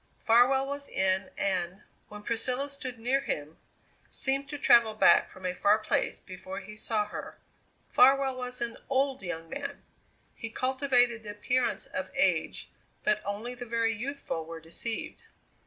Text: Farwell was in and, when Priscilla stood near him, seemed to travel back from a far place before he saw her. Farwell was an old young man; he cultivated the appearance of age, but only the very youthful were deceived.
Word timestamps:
Farwell 0.17 0.65
was 0.65 0.89
in 0.89 1.29
and, 1.37 1.83
when 2.09 2.23
Priscilla 2.23 2.71
stood 2.71 2.97
near 2.97 3.21
him, 3.21 3.59
seemed 4.09 4.49
to 4.49 4.57
travel 4.57 4.95
back 4.95 5.29
from 5.29 5.45
a 5.45 5.53
far 5.53 5.77
place 5.77 6.19
before 6.19 6.59
he 6.59 6.75
saw 6.75 7.05
her. 7.09 7.37
Farwell 7.91 8.35
was 8.35 8.61
an 8.61 8.77
old 8.89 9.21
young 9.21 9.47
man; 9.47 9.83
he 10.33 10.49
cultivated 10.49 11.21
the 11.21 11.29
appearance 11.29 11.85
of 11.85 12.09
age, 12.15 12.71
but 13.03 13.21
only 13.23 13.53
the 13.53 13.67
very 13.67 13.93
youthful 13.93 14.43
were 14.43 14.59
deceived. 14.59 15.21